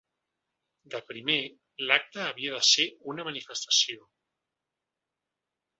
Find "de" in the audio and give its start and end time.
0.93-1.01, 2.57-2.63